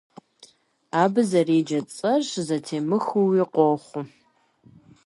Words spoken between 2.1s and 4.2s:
щызэтемыхуи къохъу.